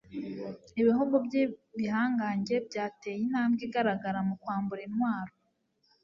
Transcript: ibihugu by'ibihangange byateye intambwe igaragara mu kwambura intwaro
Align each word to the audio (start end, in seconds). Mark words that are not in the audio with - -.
ibihugu 0.79 1.15
by'ibihangange 1.25 2.55
byateye 2.67 3.19
intambwe 3.25 3.61
igaragara 3.67 4.19
mu 4.27 4.35
kwambura 4.41 4.81
intwaro 4.87 5.33